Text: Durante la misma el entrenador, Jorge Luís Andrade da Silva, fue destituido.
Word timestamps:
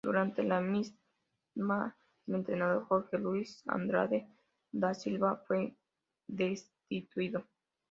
Durante 0.03 0.41
la 0.41 0.59
misma 0.61 1.95
el 2.25 2.33
entrenador, 2.33 2.87
Jorge 2.87 3.19
Luís 3.19 3.61
Andrade 3.67 4.27
da 4.71 4.95
Silva, 4.95 5.43
fue 5.47 5.77
destituido. 6.27 7.45